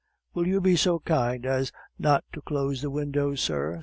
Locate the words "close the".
2.41-2.89